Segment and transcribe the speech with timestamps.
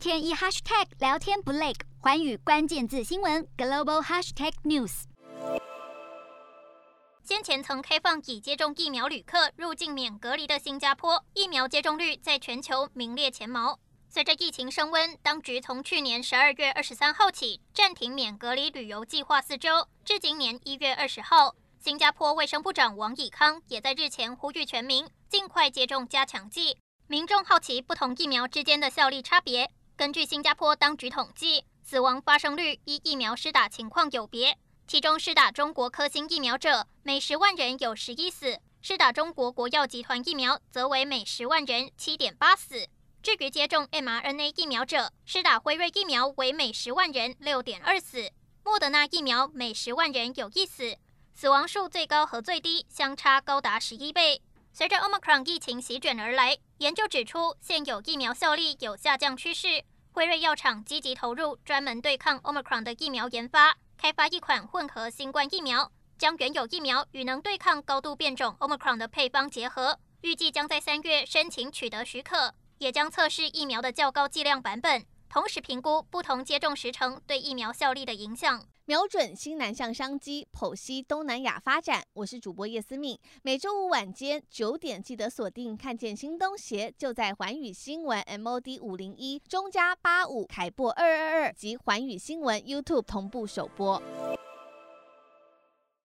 [0.00, 5.02] 天一 hashtag 聊天不累，环宇关键字新闻 global hashtag news。
[7.22, 13.78] 先前曾开放已接种疫苗旅客入境免隔离的新加坡，疫苗接种率在全球名列前茅。
[14.08, 21.54] 随着疫情升温，当局从去年十二月二十三号起暂停免隔离旅游计划四周，至今年一月二十号。
[21.78, 26.78] 新加坡卫生部长王以康也在日前呼吁全民尽快接种加强剂。
[27.06, 29.70] 民众好奇不同疫苗之间的效力差别。
[30.00, 34.56] 根据新加坡当局统计，死亡发生率依疫苗施打情况有别。
[34.86, 42.88] 其中，施打中国科兴疫苗者每十万人有十一死；施打中国国药集团疫苗则为每十万人七点八死。
[43.22, 48.30] 至于接种 mRNA 疫苗者，施打辉瑞疫苗为每十万人六点二死，
[48.64, 50.96] 莫德纳疫苗每十万人有一死，
[51.34, 54.40] 死亡数最高和最低相差高达十一倍。
[54.72, 59.84] 随着 Omicron 疫情席卷而来，研究指出现有疫苗效力有下降趋势。
[60.20, 63.74] 辉瑞药厂积极投入专门对抗 Omicron 的疫苗研发。
[63.96, 78.66] 开发一款混合新冠疫苗，将原有疫苗与能对抗高度变种 Omicron 的配方结合，预计将在三月申请取得许可，也将测试疫苗的较高剂量版本，同时评估不同接种时程对疫苗效力的影响。
[78.86, 82.02] 瞄准新南向商机，剖析东南亚发展。
[82.14, 94.02] 我是主播叶思敏，每周五晚间九点记得锁定，看见新东协就在环宇新闻 MOD 五零一中加八五凯播二二二及环宇新闻 YouTube 同步首播。